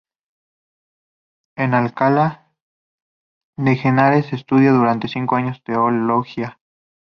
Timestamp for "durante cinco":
4.71-5.35